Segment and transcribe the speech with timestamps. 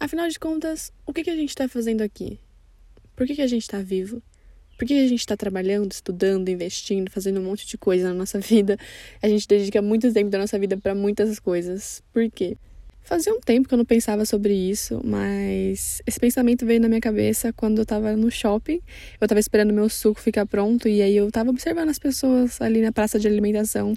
[0.00, 2.40] Afinal de contas, o que, que a gente está fazendo aqui?
[3.14, 4.22] Por que, que a gente está vivo?
[4.78, 8.40] Por que a gente está trabalhando, estudando, investindo, fazendo um monte de coisa na nossa
[8.40, 8.78] vida?
[9.22, 12.02] A gente dedica muito tempo da nossa vida para muitas coisas.
[12.14, 12.56] Por quê?
[13.02, 17.00] Fazia um tempo que eu não pensava sobre isso, mas esse pensamento veio na minha
[17.00, 18.80] cabeça quando eu tava no shopping.
[19.20, 22.80] Eu tava esperando meu suco ficar pronto e aí eu tava observando as pessoas ali
[22.80, 23.94] na praça de alimentação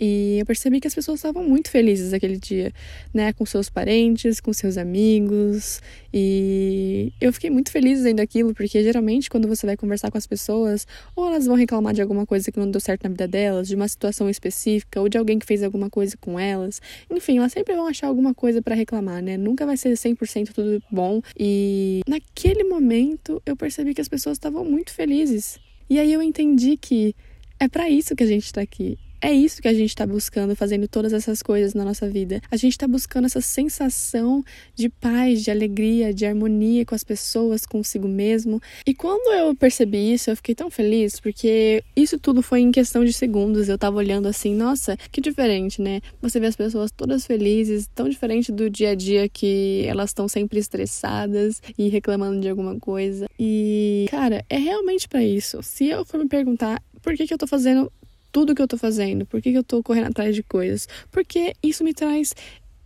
[0.00, 2.72] e eu percebi que as pessoas estavam muito felizes aquele dia,
[3.12, 5.82] né, com seus parentes, com seus amigos.
[6.12, 10.26] E eu fiquei muito feliz vendo aquilo, porque geralmente quando você vai conversar com as
[10.26, 13.68] pessoas, ou elas vão reclamar de alguma coisa que não deu certo na vida delas,
[13.68, 16.80] de uma situação específica, ou de alguém que fez alguma coisa com elas.
[17.10, 19.36] Enfim, elas sempre vão achar alguma coisa para reclamar, né?
[19.36, 21.20] Nunca vai ser 100% tudo bom.
[21.38, 25.60] E naquele momento eu percebi que as pessoas estavam muito felizes.
[25.88, 27.14] E aí eu entendi que
[27.58, 28.98] é para isso que a gente tá aqui.
[29.22, 32.40] É isso que a gente está buscando, fazendo todas essas coisas na nossa vida.
[32.50, 34.42] A gente está buscando essa sensação
[34.74, 38.62] de paz, de alegria, de harmonia com as pessoas, consigo mesmo.
[38.86, 43.04] E quando eu percebi isso, eu fiquei tão feliz, porque isso tudo foi em questão
[43.04, 43.68] de segundos.
[43.68, 46.00] Eu tava olhando assim, nossa, que diferente, né?
[46.22, 50.28] Você vê as pessoas todas felizes, tão diferente do dia a dia que elas estão
[50.28, 53.28] sempre estressadas e reclamando de alguma coisa.
[53.38, 55.62] E, cara, é realmente para isso.
[55.62, 57.90] Se eu for me perguntar por que, que eu tô fazendo
[58.32, 59.26] tudo que eu tô fazendo?
[59.26, 60.88] Por que, que eu tô correndo atrás de coisas?
[61.10, 62.34] Porque isso me traz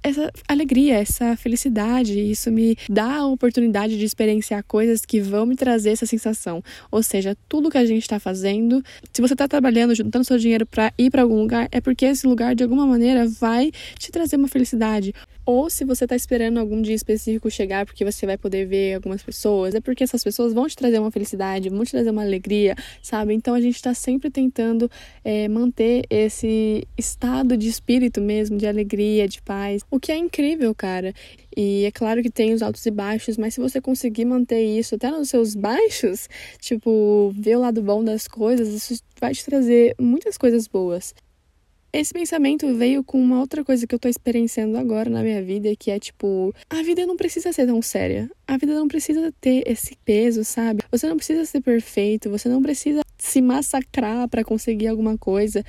[0.04, 5.56] essa alegria, essa felicidade, isso me dá a oportunidade de experienciar coisas que vão me
[5.56, 6.62] trazer essa sensação.
[6.90, 10.66] Ou seja, tudo que a gente está fazendo, se você está trabalhando, juntando seu dinheiro
[10.66, 14.36] para ir para algum lugar, é porque esse lugar de alguma maneira vai te trazer
[14.36, 15.14] uma felicidade.
[15.46, 19.22] Ou se você está esperando algum dia específico chegar porque você vai poder ver algumas
[19.22, 22.74] pessoas, é porque essas pessoas vão te trazer uma felicidade, vão te trazer uma alegria,
[23.02, 23.34] sabe?
[23.34, 24.90] Então a gente está sempre tentando
[25.22, 30.74] é, manter esse estado de espírito mesmo, de alegria, de paz, o que é incrível,
[30.74, 31.12] cara.
[31.56, 34.94] E é claro que tem os altos e baixos, mas se você conseguir manter isso
[34.94, 36.28] até nos seus baixos,
[36.58, 41.14] tipo, ver o lado bom das coisas, isso vai te trazer muitas coisas boas.
[41.94, 45.76] Esse pensamento veio com uma outra coisa que eu tô experienciando agora na minha vida,
[45.76, 48.28] que é tipo, a vida não precisa ser tão séria.
[48.48, 50.82] A vida não precisa ter esse peso, sabe?
[50.90, 55.64] Você não precisa ser perfeito, você não precisa se massacrar para conseguir alguma coisa.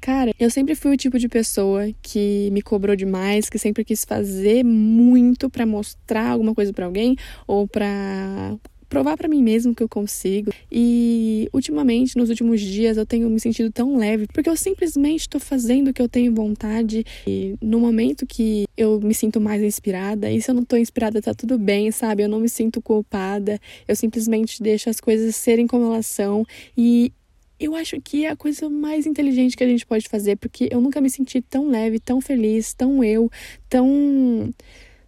[0.00, 4.04] Cara, eu sempre fui o tipo de pessoa que me cobrou demais, que sempre quis
[4.04, 7.14] fazer muito para mostrar alguma coisa para alguém
[7.46, 8.56] ou para
[8.90, 10.52] provar para mim mesmo que eu consigo.
[10.70, 15.40] E ultimamente, nos últimos dias, eu tenho me sentido tão leve porque eu simplesmente estou
[15.40, 17.04] fazendo o que eu tenho vontade.
[17.26, 21.22] E no momento que eu me sinto mais inspirada, e se eu não estou inspirada,
[21.22, 22.24] tá tudo bem, sabe?
[22.24, 23.58] Eu não me sinto culpada.
[23.86, 26.44] Eu simplesmente deixo as coisas serem como elas são
[26.76, 27.12] e
[27.60, 30.80] eu acho que é a coisa mais inteligente que a gente pode fazer, porque eu
[30.80, 33.30] nunca me senti tão leve, tão feliz, tão eu,
[33.68, 34.50] tão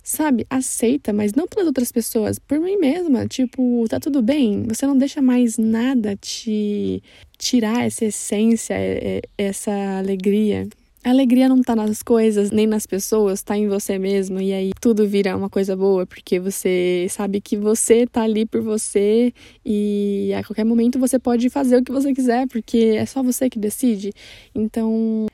[0.03, 3.27] sabe, aceita, mas não pelas outras pessoas, por mim mesma.
[3.27, 7.03] Tipo, tá tudo bem, você não deixa mais nada te
[7.39, 10.69] tirar essa essência, é, é, essa alegria.
[11.05, 14.41] A alegria não tá nas coisas, nem nas pessoas, tá em você mesmo.
[14.41, 18.63] E aí tudo vira uma coisa boa, porque você sabe que você tá ali por
[18.63, 19.35] você
[19.67, 23.51] e a qualquer momento você pode fazer o que você quiser, porque é só você
[23.51, 24.13] que decide.
[24.55, 25.27] Então,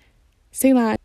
[0.50, 0.96] sei lá,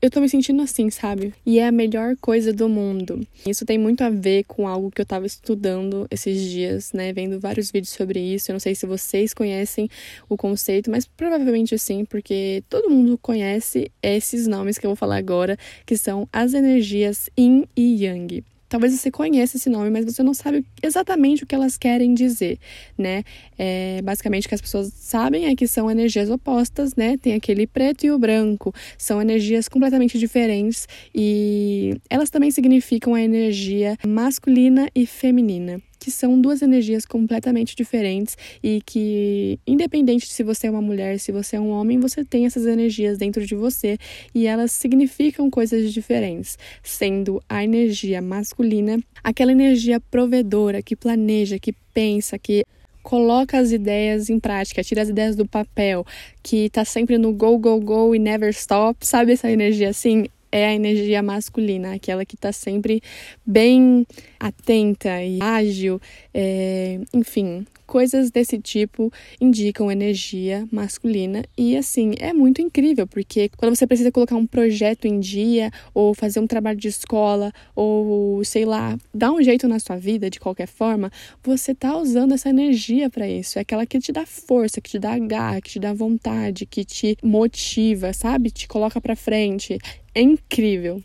[0.00, 1.34] eu tô me sentindo assim, sabe?
[1.44, 3.26] E é a melhor coisa do mundo.
[3.46, 7.12] Isso tem muito a ver com algo que eu tava estudando esses dias, né?
[7.12, 8.50] Vendo vários vídeos sobre isso.
[8.50, 9.88] Eu não sei se vocês conhecem
[10.28, 15.16] o conceito, mas provavelmente sim, porque todo mundo conhece esses nomes que eu vou falar
[15.16, 18.44] agora, que são as energias Yin e Yang.
[18.68, 22.58] Talvez você conheça esse nome, mas você não sabe exatamente o que elas querem dizer,
[22.96, 23.24] né?
[23.58, 27.16] É, basicamente, o que as pessoas sabem é que são energias opostas, né?
[27.16, 33.22] Tem aquele preto e o branco, são energias completamente diferentes e elas também significam a
[33.22, 40.42] energia masculina e feminina que são duas energias completamente diferentes e que, independente de se
[40.42, 43.54] você é uma mulher, se você é um homem, você tem essas energias dentro de
[43.54, 43.98] você
[44.34, 51.72] e elas significam coisas diferentes, sendo a energia masculina aquela energia provedora que planeja, que
[51.92, 52.64] pensa, que
[53.02, 56.04] coloca as ideias em prática, tira as ideias do papel,
[56.42, 60.26] que tá sempre no go, go, go e never stop, sabe essa energia assim?
[60.50, 63.02] É a energia masculina, aquela que está sempre
[63.44, 64.06] bem
[64.38, 66.00] atenta e ágil,
[66.32, 69.10] é, enfim, coisas desse tipo
[69.40, 71.42] indicam energia masculina.
[71.56, 76.14] E assim é muito incrível porque quando você precisa colocar um projeto em dia ou
[76.14, 80.38] fazer um trabalho de escola ou sei lá dar um jeito na sua vida de
[80.38, 81.10] qualquer forma
[81.42, 83.58] você tá usando essa energia para isso.
[83.58, 86.84] É aquela que te dá força que te dá garra que te dá vontade que
[86.84, 88.50] te motiva sabe?
[88.50, 89.78] Te coloca para frente
[90.18, 91.00] é incrível.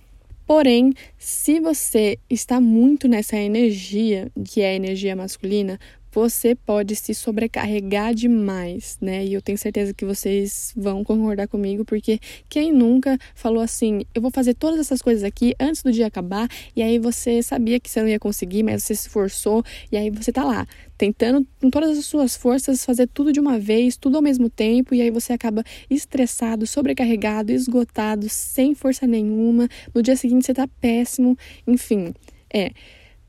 [0.45, 5.80] Porém, se você está muito nessa energia, que é a energia masculina,
[6.13, 9.25] você pode se sobrecarregar demais, né?
[9.25, 14.21] E eu tenho certeza que vocês vão concordar comigo, porque quem nunca falou assim, eu
[14.21, 17.89] vou fazer todas essas coisas aqui antes do dia acabar, e aí você sabia que
[17.89, 20.68] você não ia conseguir, mas você se esforçou, e aí você tá lá,
[20.98, 24.94] tentando com todas as suas forças fazer tudo de uma vez, tudo ao mesmo tempo,
[24.94, 29.68] e aí você acaba estressado, sobrecarregado, esgotado, sem força nenhuma.
[29.94, 31.36] No dia seguinte você tá péssimo,
[31.66, 32.13] enfim,
[32.54, 32.71] é.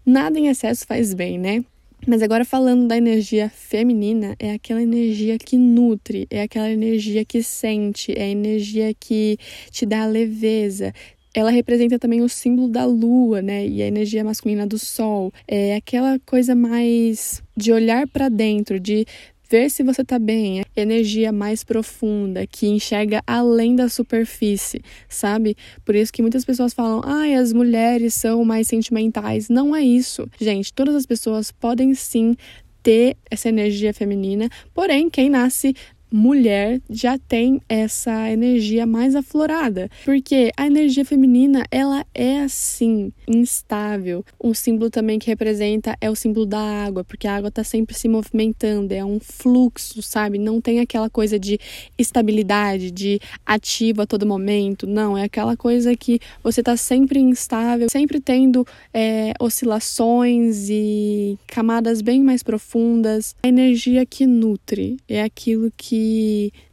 [0.06, 1.64] Nada em excesso faz bem, né?
[2.06, 7.42] Mas agora falando da energia feminina, é aquela energia que nutre, é aquela energia que
[7.42, 9.38] sente, é a energia que
[9.70, 10.92] te dá leveza.
[11.32, 13.66] Ela representa também o símbolo da lua, né?
[13.66, 15.32] E a energia masculina do sol.
[15.48, 19.06] É aquela coisa mais de olhar para dentro, de
[19.54, 25.56] ver se você está bem, é energia mais profunda, que enxerga além da superfície, sabe?
[25.84, 29.48] Por isso que muitas pessoas falam, ai, ah, as mulheres são mais sentimentais.
[29.48, 30.28] Não é isso.
[30.40, 32.34] Gente, todas as pessoas podem sim
[32.82, 35.72] ter essa energia feminina, porém, quem nasce
[36.14, 44.24] mulher já tem essa energia mais aflorada, porque a energia feminina ela é assim instável.
[44.42, 47.96] Um símbolo também que representa é o símbolo da água, porque a água está sempre
[47.96, 50.38] se movimentando, é um fluxo, sabe?
[50.38, 51.58] Não tem aquela coisa de
[51.98, 54.86] estabilidade, de ativo a todo momento.
[54.86, 62.00] Não, é aquela coisa que você está sempre instável, sempre tendo é, oscilações e camadas
[62.00, 63.34] bem mais profundas.
[63.42, 66.03] A energia que nutre é aquilo que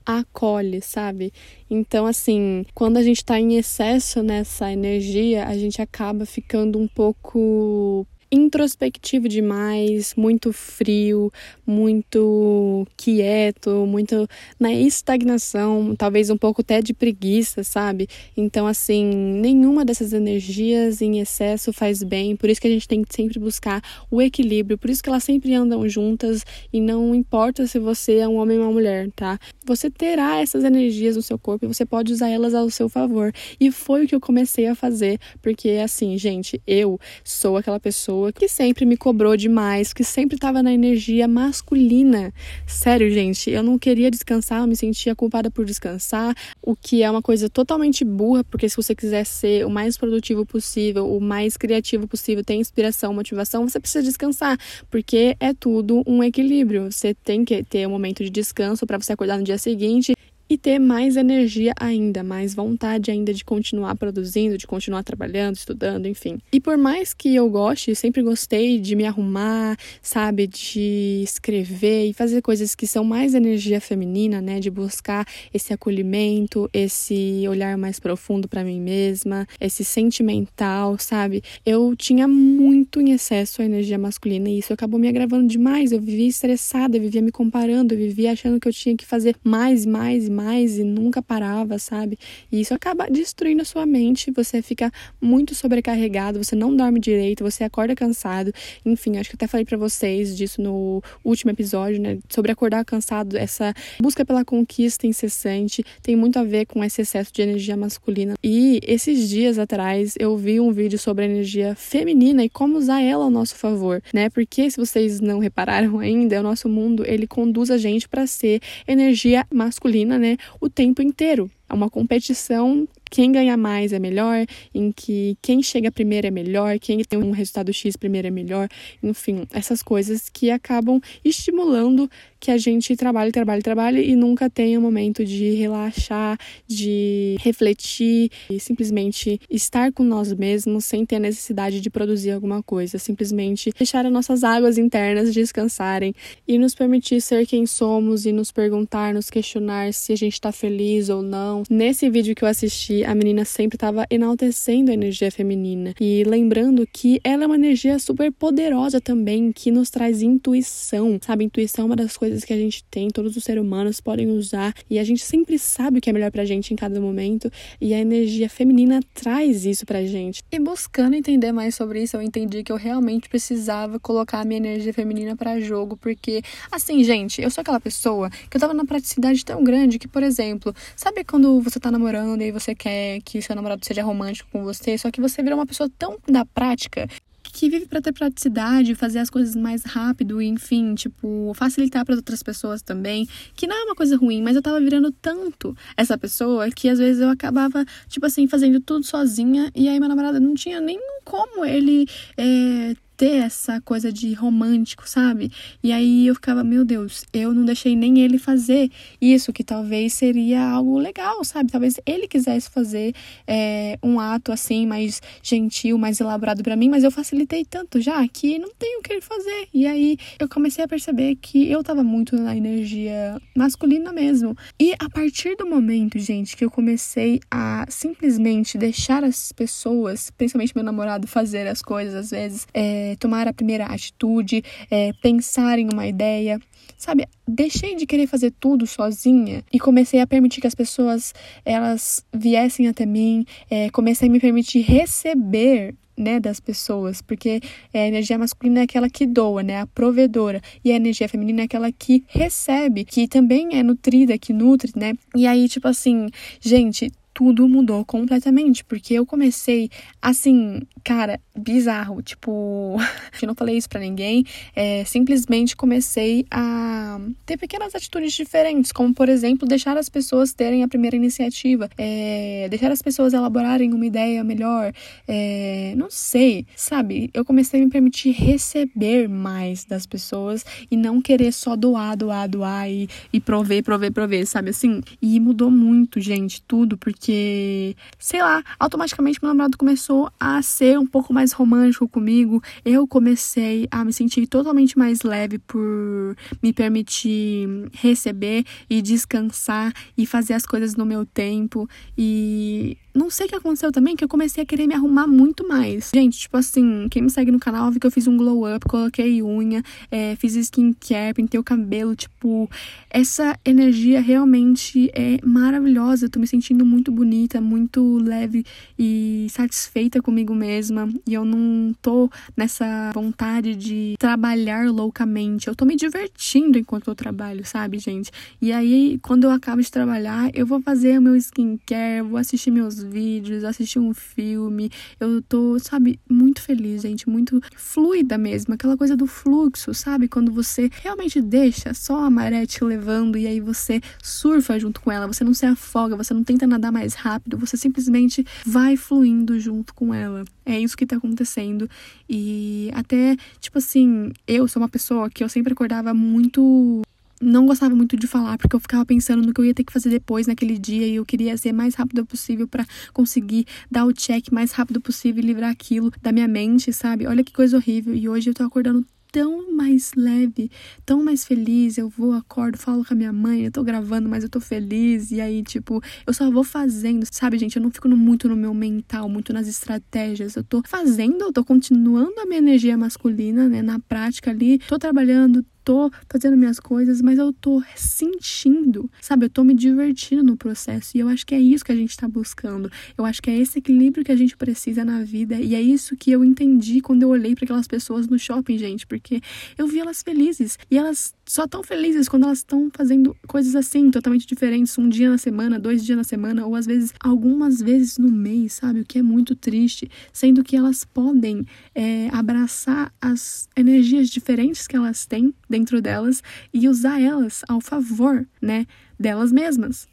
[0.06, 1.32] acolhe, sabe?
[1.70, 6.88] Então, assim, quando a gente tá em excesso nessa energia, a gente acaba ficando um
[6.88, 11.32] pouco introspectivo demais, muito frio,
[11.68, 18.08] muito quieto, muito na estagnação, talvez um pouco até de preguiça, sabe?
[18.38, 23.04] Então, assim, nenhuma dessas energias em excesso faz bem, por isso que a gente tem
[23.04, 27.68] que sempre buscar o equilíbrio, por isso que elas sempre andam juntas e não importa
[27.68, 29.38] se você é um homem ou uma mulher, tá?
[29.66, 33.34] Você terá essas energias no seu corpo e você pode usar elas ao seu favor.
[33.60, 38.21] E foi o que eu comecei a fazer, porque assim, gente, eu sou aquela pessoa
[38.22, 42.32] pessoa que sempre me cobrou demais, que sempre estava na energia masculina.
[42.68, 47.10] Sério, gente, eu não queria descansar, eu me sentia culpada por descansar, o que é
[47.10, 51.58] uma coisa totalmente burra, porque se você quiser ser o mais produtivo possível, o mais
[51.58, 54.58] criativo possível, ter inspiração, motivação, você precisa descansar,
[54.90, 56.92] porque é tudo um equilíbrio.
[56.92, 60.14] Você tem que ter um momento de descanso para você acordar no dia seguinte
[60.52, 66.08] e ter mais energia ainda, mais vontade ainda de continuar produzindo, de continuar trabalhando, estudando,
[66.08, 66.40] enfim.
[66.52, 72.14] E por mais que eu goste, sempre gostei de me arrumar, sabe, de escrever e
[72.14, 77.98] fazer coisas que são mais energia feminina, né, de buscar esse acolhimento, esse olhar mais
[77.98, 81.42] profundo para mim mesma, esse sentimental, sabe?
[81.66, 85.94] Eu tinha muito em excesso a energia masculina e isso acabou me agravando demais.
[85.94, 89.38] Eu vivia estressada, eu vivia me comparando, eu vivia achando que eu tinha que fazer
[89.46, 92.18] mais, mais e mais mais e nunca parava, sabe?
[92.52, 94.92] E isso acaba destruindo a sua mente, você fica
[95.22, 98.52] muito sobrecarregado, você não dorme direito, você acorda cansado.
[98.86, 102.18] Enfim, acho que até falei para vocês disso no último episódio, né?
[102.30, 107.32] Sobre acordar cansado, essa busca pela conquista incessante tem muito a ver com esse excesso
[107.34, 108.34] de energia masculina.
[108.44, 113.02] E esses dias atrás eu vi um vídeo sobre a energia feminina e como usar
[113.02, 114.30] ela ao nosso favor, né?
[114.30, 118.60] Porque se vocês não repararam ainda, o nosso mundo ele conduz a gente para ser
[118.88, 120.31] energia masculina, né?
[120.60, 121.50] O tempo inteiro.
[121.70, 126.80] É uma competição quem ganha mais é melhor, em que quem chega primeiro é melhor,
[126.80, 128.70] quem tem um resultado X primeiro é melhor,
[129.04, 132.10] enfim, essas coisas que acabam estimulando
[132.42, 138.32] que a gente trabalhe, trabalhe, trabalhe e nunca tenha um momento de relaxar, de refletir
[138.50, 143.72] e simplesmente estar com nós mesmos sem ter a necessidade de produzir alguma coisa, simplesmente
[143.78, 146.16] deixar as nossas águas internas descansarem
[146.48, 150.52] e nos permitir ser quem somos e nos perguntar, nos questionar se a gente está
[150.52, 151.62] feliz ou não.
[151.70, 156.88] Nesse vídeo que eu assisti a menina sempre estava enaltecendo a energia feminina e lembrando
[156.92, 161.46] que ela é uma energia super poderosa também, que nos traz intuição, sabe?
[161.46, 164.74] Intuição é uma das coisas que a gente tem, todos os seres humanos podem usar
[164.90, 167.94] e a gente sempre sabe o que é melhor pra gente em cada momento e
[167.94, 170.42] a energia feminina traz isso pra gente.
[170.52, 174.58] E buscando entender mais sobre isso, eu entendi que eu realmente precisava colocar a minha
[174.58, 178.86] energia feminina para jogo, porque assim, gente, eu sou aquela pessoa que eu tava na
[178.86, 183.22] praticidade tão grande que, por exemplo, sabe quando você tá namorando e você quer quer
[183.22, 186.46] que seu namorado seja romântico com você, só que você vira uma pessoa tão da
[186.46, 187.08] prática
[187.52, 192.42] que vive para ter praticidade, fazer as coisas mais rápido, enfim, tipo, facilitar para outras
[192.42, 196.70] pessoas também, que não é uma coisa ruim, mas eu tava virando tanto essa pessoa
[196.72, 200.54] que às vezes eu acabava, tipo assim, fazendo tudo sozinha, e aí meu namorado não
[200.54, 205.52] tinha nem como ele é, ter essa coisa de romântico, sabe?
[205.84, 208.90] E aí eu ficava, meu Deus, eu não deixei nem ele fazer
[209.22, 211.72] isso, que talvez seria algo legal, sabe?
[211.72, 213.14] Talvez ele quisesse fazer
[213.46, 218.28] é, um ato assim, mais gentil, mais elaborado para mim, mas eu facilitei tanto já
[218.28, 219.68] que não tenho o que ele fazer.
[219.72, 224.58] E aí eu comecei a perceber que eu tava muito na energia masculina mesmo.
[224.80, 230.74] E a partir do momento, gente, que eu comecei a simplesmente deixar as pessoas, principalmente
[230.74, 235.90] meu namorado, fazer as coisas às vezes, é, tomar a primeira atitude, é, pensar em
[235.92, 236.60] uma ideia.
[236.98, 241.34] Sabe, deixei de querer fazer tudo sozinha e comecei a permitir que as pessoas
[241.66, 247.60] elas viessem até mim, é, comecei a me permitir receber né, das pessoas, porque
[247.94, 251.66] a energia masculina é aquela que doa, né, a provedora, e a energia feminina é
[251.66, 255.14] aquela que recebe, que também é nutrida, que nutre, né?
[255.36, 256.28] E aí, tipo assim,
[256.60, 257.12] gente,
[257.42, 259.90] tudo mudou completamente, porque eu comecei
[260.22, 262.98] assim, cara, bizarro, tipo,
[263.42, 264.46] eu não falei isso para ninguém,
[264.76, 270.84] é, simplesmente comecei a ter pequenas atitudes diferentes, como por exemplo, deixar as pessoas terem
[270.84, 274.94] a primeira iniciativa, é, deixar as pessoas elaborarem uma ideia melhor,
[275.28, 277.32] é, não sei, sabe?
[277.34, 282.48] Eu comecei a me permitir receber mais das pessoas e não querer só doar, doar,
[282.48, 285.02] doar e, e prover, prover, prover, sabe assim?
[285.20, 291.00] E mudou muito, gente, tudo, porque porque, sei lá, automaticamente meu namorado começou a ser
[291.00, 292.62] um pouco mais romântico comigo.
[292.84, 300.26] Eu comecei a me sentir totalmente mais leve por me permitir receber e descansar e
[300.26, 301.88] fazer as coisas no meu tempo.
[302.18, 305.68] E não sei o que aconteceu também, que eu comecei a querer me arrumar muito
[305.68, 306.12] mais.
[306.14, 308.86] Gente, tipo assim, quem me segue no canal viu que eu fiz um glow up,
[308.88, 312.16] coloquei unha, é, fiz skincare, pintei o cabelo.
[312.16, 312.70] Tipo,
[313.10, 316.26] essa energia realmente é maravilhosa.
[316.26, 317.21] Eu tô me sentindo muito bonita,
[317.62, 318.66] muito leve
[318.98, 321.10] e satisfeita comigo mesma.
[321.28, 325.68] E eu não tô nessa vontade de trabalhar loucamente.
[325.68, 328.32] Eu tô me divertindo enquanto eu trabalho, sabe, gente?
[328.62, 332.72] E aí, quando eu acabo de trabalhar, eu vou fazer o meu skincare, vou assistir
[332.72, 334.90] meus vídeos, assistir um filme.
[335.20, 340.28] Eu tô, sabe, muito feliz, gente, muito fluida mesmo, aquela coisa do fluxo, sabe?
[340.28, 345.12] Quando você realmente deixa só a maré te levando e aí você surfa junto com
[345.12, 349.60] ela, você não se afoga, você não tenta nadar mais rápido, você simplesmente vai fluindo
[349.60, 350.44] junto com ela.
[350.66, 351.90] É isso que tá acontecendo.
[352.30, 357.02] E até, tipo assim, eu sou uma pessoa que eu sempre acordava muito
[357.42, 359.92] não gostava muito de falar, porque eu ficava pensando no que eu ia ter que
[359.92, 364.14] fazer depois naquele dia e eu queria ser mais rápido possível para conseguir dar o
[364.14, 367.26] check mais rápido possível e livrar aquilo da minha mente, sabe?
[367.26, 368.14] Olha que coisa horrível.
[368.14, 370.70] E hoje eu tô acordando tão mais leve,
[371.06, 371.98] tão mais feliz.
[371.98, 375.32] Eu vou, acordo, falo com a minha mãe, eu tô gravando, mas eu tô feliz.
[375.32, 377.78] E aí, tipo, eu só vou fazendo, sabe, gente?
[377.78, 380.56] Eu não fico muito no meu mental, muito nas estratégias.
[380.56, 384.80] Eu tô fazendo, eu tô continuando a minha energia masculina, né, na prática ali.
[384.80, 389.46] Tô trabalhando, tô fazendo minhas coisas, mas eu tô sentindo, sabe?
[389.46, 391.16] Eu tô me divertindo no processo.
[391.16, 392.92] E eu acho que é isso que a gente tá buscando.
[393.18, 395.56] Eu acho que é esse equilíbrio que a gente precisa na vida.
[395.56, 399.06] E é isso que eu entendi quando eu olhei para aquelas pessoas no shopping, gente.
[399.08, 399.42] Porque
[399.78, 400.78] eu vi elas felizes.
[400.90, 405.30] E elas só tão felizes quando elas estão fazendo coisas assim, totalmente diferentes, um dia
[405.30, 409.02] na semana, dois dias na semana, ou às vezes algumas vezes no mês, sabe?
[409.02, 414.96] O que é muito triste, sendo que elas podem é, abraçar as energias diferentes que
[414.96, 416.42] elas têm dentro delas
[416.74, 418.88] e usar elas ao favor, né,
[419.20, 420.08] delas mesmas.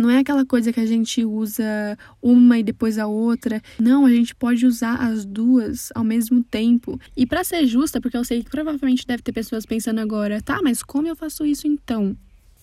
[0.00, 3.60] Não é aquela coisa que a gente usa uma e depois a outra.
[3.78, 6.98] Não, a gente pode usar as duas ao mesmo tempo.
[7.14, 10.60] E para ser justa, porque eu sei que provavelmente deve ter pessoas pensando agora, tá,
[10.62, 12.16] mas como eu faço isso então?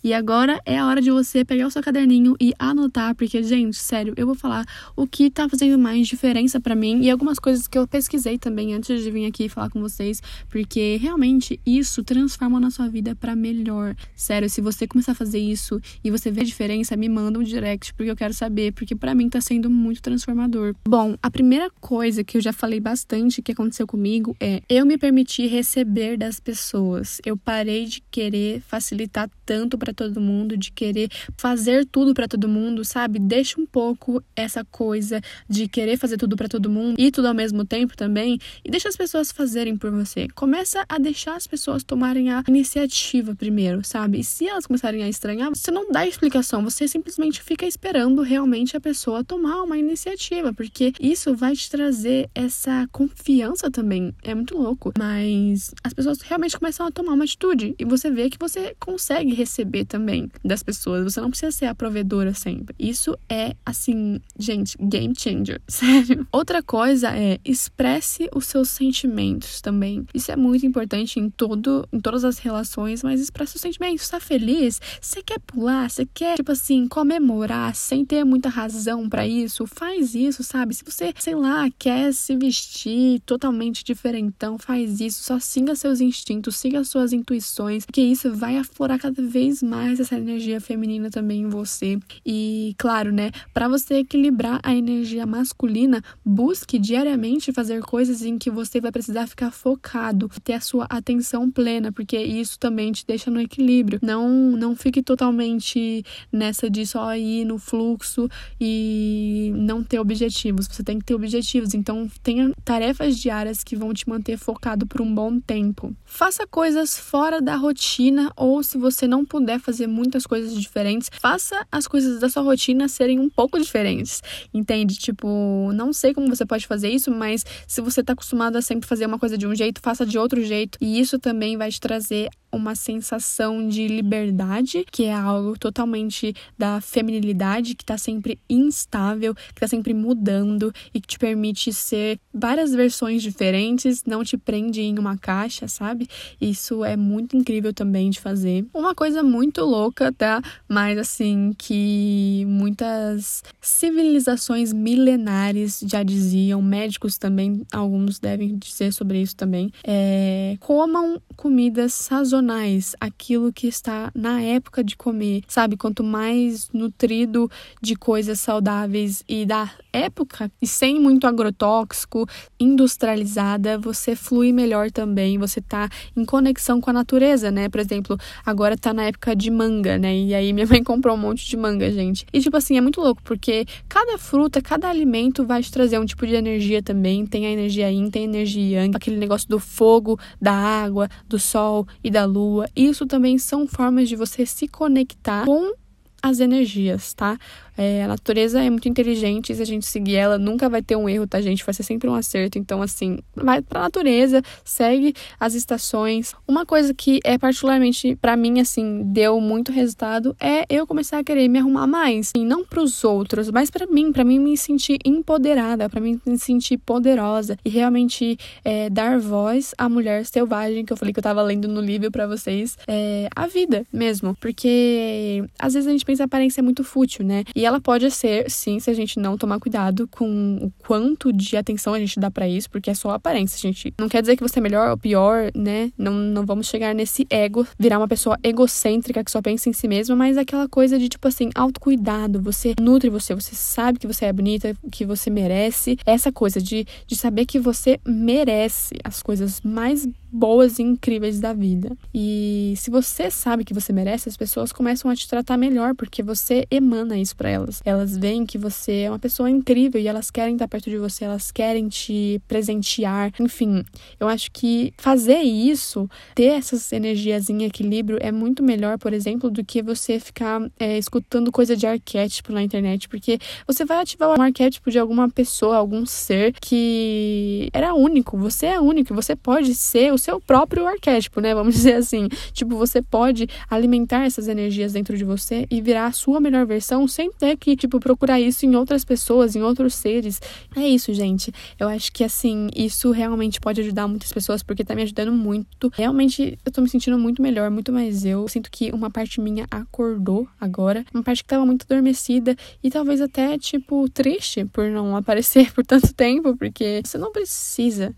[0.04, 3.78] E agora é a hora de você pegar o seu caderninho e anotar, porque, gente,
[3.78, 7.68] sério, eu vou falar o que tá fazendo mais diferença para mim e algumas coisas
[7.68, 12.60] que eu pesquisei também antes de vir aqui falar com vocês, porque realmente isso transforma
[12.60, 13.96] na sua vida para melhor.
[14.16, 17.44] Sério, se você começar a fazer isso e você ver a diferença, me manda um
[17.44, 20.76] direct, porque eu quero saber, porque para mim tá sendo muito transformador.
[20.88, 24.98] Bom, a primeira coisa que eu já falei bastante que aconteceu comigo é eu me
[24.98, 27.20] permitir receber das pessoas.
[27.26, 32.50] Eu parei de querer facilitar tanto para todo mundo, de querer fazer tudo para todo
[32.50, 33.18] mundo, sabe?
[33.18, 37.34] Deixa um pouco essa coisa de querer fazer tudo para todo mundo e tudo ao
[37.34, 40.28] mesmo tempo também e deixa as pessoas fazerem por você.
[40.36, 44.20] Começa a deixar as pessoas tomarem a iniciativa primeiro, sabe?
[44.20, 48.76] E se elas começarem a estranhar, você não dá explicação, você simplesmente fica esperando realmente
[48.76, 54.14] a pessoa tomar uma iniciativa, porque isso vai te trazer essa confiança também.
[54.22, 58.30] É muito louco, mas as pessoas realmente começam a tomar uma atitude e você vê
[58.30, 61.04] que você consegue receber também das pessoas.
[61.04, 62.76] Você não precisa ser a provedora sempre.
[62.80, 66.28] Isso é assim, gente, game changer, sério.
[66.32, 70.06] Outra coisa é expresse os seus sentimentos também.
[70.14, 74.04] Isso é muito importante em todo em todas as relações, mas expresse os sentimentos.
[74.04, 74.82] Está feliz?
[75.00, 75.90] Você quer pular?
[75.90, 79.66] Você quer tipo assim comemorar sem ter muita razão para isso?
[79.68, 80.74] Faz isso, sabe?
[80.74, 85.24] Se você, sei lá, quer se vestir totalmente diferentão, faz isso.
[85.24, 90.16] Só siga seus instintos, siga suas intuições, porque isso vai aflorar cada vez mais essa
[90.16, 92.00] energia feminina também em você.
[92.26, 98.50] E claro, né, para você equilibrar a energia masculina, busque diariamente fazer coisas em que
[98.50, 103.30] você vai precisar ficar focado, ter a sua atenção plena, porque isso também te deixa
[103.30, 104.00] no equilíbrio.
[104.02, 108.30] Não não fique totalmente nessa de só ir no fluxo
[108.60, 110.68] e não ter objetivos.
[110.68, 115.02] Você tem que ter objetivos, então tenha tarefas diárias que vão te manter focado por
[115.02, 115.96] um bom tempo.
[116.06, 121.66] Faça coisas fora da rotina ou se você não puder fazer muitas coisas diferentes, faça
[121.72, 124.22] as coisas da sua rotina serem um pouco diferentes.
[124.54, 124.96] Entende?
[124.96, 128.88] Tipo, não sei como você pode fazer isso, mas se você tá acostumado a sempre
[128.88, 130.78] fazer uma coisa de um jeito, faça de outro jeito.
[130.82, 136.80] E isso também vai te trazer uma sensação de liberdade, que é algo totalmente da
[136.80, 142.74] feminilidade, que está sempre instável, que está sempre mudando e que te permite ser várias
[142.74, 146.08] versões diferentes, não te prende em uma caixa, sabe?
[146.40, 148.66] Isso é muito incrível também de fazer.
[148.74, 150.42] Uma coisa muito louca, tá?
[150.68, 159.36] Mas assim, que muitas civilizações milenares já diziam, médicos também, alguns devem dizer sobre isso
[159.36, 165.76] também, é comam comidas sazonais sazonais, aquilo que está na época de comer, sabe?
[165.76, 167.50] Quanto mais nutrido
[167.82, 172.28] de coisas saudáveis e da época e sem muito agrotóxico,
[172.60, 177.70] industrializada, você flui melhor também, você tá em conexão com a natureza, né?
[177.70, 180.16] Por exemplo, agora tá na época de manga, né?
[180.16, 182.26] E aí minha mãe comprou um monte de manga, gente.
[182.32, 186.06] E tipo assim, é muito louco, porque cada fruta, cada alimento vai te trazer um
[186.06, 187.26] tipo de energia também.
[187.26, 191.40] Tem a energia yin, tem a energia yang, aquele negócio do fogo, da água, do
[191.40, 192.70] sol e da lua.
[192.76, 195.74] Isso também são formas de você se conectar com
[196.22, 197.38] as energias, tá?
[197.78, 201.08] É, a natureza é muito inteligente, se a gente seguir ela, nunca vai ter um
[201.08, 201.64] erro, tá, gente?
[201.64, 202.58] Vai ser sempre um acerto.
[202.58, 206.34] Então, assim, vai pra natureza, segue as estações.
[206.48, 211.24] Uma coisa que é particularmente para mim, assim, deu muito resultado é eu começar a
[211.24, 212.32] querer me arrumar mais.
[212.36, 216.40] E não pros outros, mas para mim, para mim me sentir empoderada, para mim me
[216.40, 221.24] sentir poderosa e realmente é, dar voz à mulher selvagem que eu falei que eu
[221.24, 224.36] tava lendo no livro para vocês, é, a vida mesmo.
[224.40, 227.44] Porque às vezes a gente pensa a aparência é muito fútil, né?
[227.56, 231.58] E ela pode ser, sim, se a gente não tomar cuidado com o quanto de
[231.58, 233.94] atenção a gente dá para isso, porque é só aparência, gente.
[234.00, 235.92] Não quer dizer que você é melhor ou pior, né?
[235.98, 239.88] Não, não vamos chegar nesse ego, virar uma pessoa egocêntrica que só pensa em si
[239.88, 242.42] mesma, mas aquela coisa de, tipo assim, autocuidado.
[242.42, 245.98] Você nutre você, você sabe que você é bonita, que você merece.
[246.06, 251.54] Essa coisa de, de saber que você merece as coisas mais boas e incríveis da
[251.54, 251.96] vida.
[252.14, 256.22] E se você sabe que você merece, as pessoas começam a te tratar melhor, porque
[256.22, 257.82] você emana isso para elas.
[257.86, 261.26] Elas veem que você é uma pessoa incrível e elas querem estar perto de você,
[261.26, 263.32] elas querem te presentear.
[263.40, 263.84] Enfim,
[264.20, 269.50] eu acho que fazer isso, ter essas energias em equilíbrio, é muito melhor, por exemplo,
[269.50, 274.38] do que você ficar é, escutando coisa de arquétipo na internet, porque você vai ativar
[274.38, 278.38] um arquétipo de alguma pessoa, algum ser que era único.
[278.38, 281.56] Você é único, você pode ser o seu próprio arquétipo, né?
[281.56, 282.28] Vamos dizer assim.
[282.52, 287.08] Tipo, você pode alimentar essas energias dentro de você e virar a sua melhor versão
[287.08, 290.42] sem ter que, tipo, procurar isso em outras pessoas, em outros seres.
[290.76, 291.54] É isso, gente.
[291.80, 295.92] Eu acho que, assim, isso realmente pode ajudar muitas pessoas porque tá me ajudando muito.
[295.94, 298.48] Realmente, eu tô me sentindo muito melhor, muito mais eu.
[298.48, 303.22] Sinto que uma parte minha acordou agora, uma parte que tava muito adormecida e talvez
[303.22, 308.16] até, tipo, triste por não aparecer por tanto tempo, porque você não precisa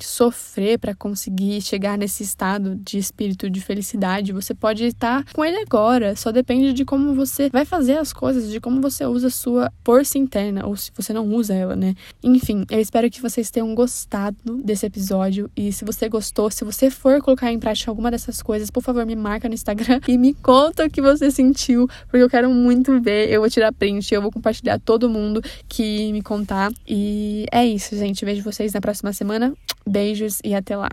[0.00, 4.32] sofrer para conseguir chegar nesse estado de espírito de felicidade.
[4.32, 8.50] Você pode estar com ele agora, só depende de como você vai fazer as coisas,
[8.50, 11.94] de como você usa a sua força interna, ou se você não usa ela, né?
[12.22, 16.90] Enfim, eu espero que vocês tenham gostado desse episódio e se você gostou, se você
[16.90, 20.34] for colocar em prática alguma dessas coisas, por favor, me marca no Instagram e me
[20.34, 23.30] conta o que você sentiu, porque eu quero muito ver.
[23.30, 26.72] Eu vou tirar print, eu vou compartilhar todo mundo que me contar.
[26.86, 28.24] E é isso, gente.
[28.24, 29.52] Vejo vocês na próxima semana.
[29.86, 30.88] Beijos e até lá.